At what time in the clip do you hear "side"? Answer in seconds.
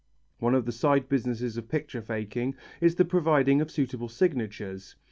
0.71-1.09